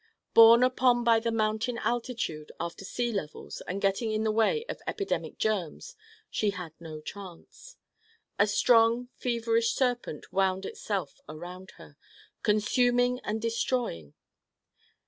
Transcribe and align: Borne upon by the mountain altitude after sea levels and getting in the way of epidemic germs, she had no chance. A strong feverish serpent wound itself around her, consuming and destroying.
Borne 0.33 0.63
upon 0.63 1.03
by 1.03 1.19
the 1.19 1.31
mountain 1.31 1.77
altitude 1.77 2.51
after 2.59 2.83
sea 2.83 3.11
levels 3.13 3.61
and 3.67 3.79
getting 3.79 4.11
in 4.11 4.23
the 4.23 4.31
way 4.31 4.65
of 4.67 4.81
epidemic 4.87 5.37
germs, 5.37 5.95
she 6.31 6.49
had 6.49 6.73
no 6.79 7.01
chance. 7.01 7.77
A 8.39 8.47
strong 8.47 9.09
feverish 9.13 9.73
serpent 9.73 10.33
wound 10.33 10.65
itself 10.65 11.21
around 11.29 11.73
her, 11.77 11.97
consuming 12.41 13.19
and 13.19 13.39
destroying. 13.39 14.15